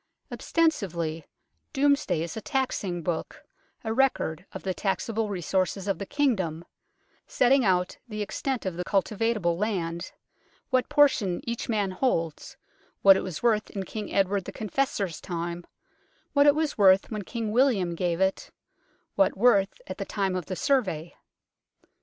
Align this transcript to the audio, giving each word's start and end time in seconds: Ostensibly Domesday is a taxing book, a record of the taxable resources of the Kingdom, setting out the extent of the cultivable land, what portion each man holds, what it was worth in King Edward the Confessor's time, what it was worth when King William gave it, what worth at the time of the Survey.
Ostensibly 0.31 1.25
Domesday 1.73 2.23
is 2.23 2.35
a 2.35 2.41
taxing 2.41 3.03
book, 3.03 3.43
a 3.83 3.93
record 3.93 4.47
of 4.51 4.63
the 4.63 4.73
taxable 4.73 5.29
resources 5.29 5.87
of 5.87 5.99
the 5.99 6.07
Kingdom, 6.07 6.65
setting 7.27 7.63
out 7.63 7.99
the 8.07 8.23
extent 8.23 8.65
of 8.65 8.77
the 8.77 8.83
cultivable 8.83 9.59
land, 9.59 10.11
what 10.71 10.89
portion 10.89 11.39
each 11.47 11.69
man 11.69 11.91
holds, 11.91 12.57
what 13.03 13.15
it 13.15 13.21
was 13.21 13.43
worth 13.43 13.69
in 13.69 13.83
King 13.83 14.11
Edward 14.11 14.45
the 14.45 14.51
Confessor's 14.51 15.21
time, 15.21 15.67
what 16.33 16.47
it 16.47 16.55
was 16.55 16.79
worth 16.79 17.11
when 17.11 17.21
King 17.21 17.51
William 17.51 17.93
gave 17.93 18.19
it, 18.19 18.49
what 19.13 19.37
worth 19.37 19.81
at 19.85 19.99
the 19.99 20.03
time 20.05 20.35
of 20.35 20.47
the 20.47 20.55
Survey. 20.55 21.13